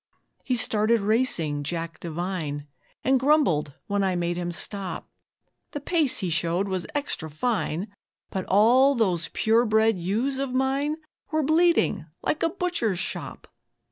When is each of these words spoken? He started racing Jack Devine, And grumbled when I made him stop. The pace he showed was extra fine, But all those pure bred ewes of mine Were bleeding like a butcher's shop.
He 0.43 0.55
started 0.55 1.01
racing 1.01 1.61
Jack 1.61 1.99
Devine, 1.99 2.65
And 3.03 3.19
grumbled 3.19 3.75
when 3.85 4.03
I 4.03 4.15
made 4.15 4.35
him 4.35 4.51
stop. 4.51 5.07
The 5.73 5.79
pace 5.79 6.17
he 6.25 6.31
showed 6.31 6.67
was 6.67 6.87
extra 6.95 7.29
fine, 7.29 7.87
But 8.31 8.45
all 8.47 8.95
those 8.95 9.29
pure 9.31 9.63
bred 9.63 9.99
ewes 9.99 10.39
of 10.39 10.55
mine 10.55 10.95
Were 11.29 11.43
bleeding 11.43 12.07
like 12.23 12.41
a 12.41 12.49
butcher's 12.49 12.97
shop. 12.97 13.47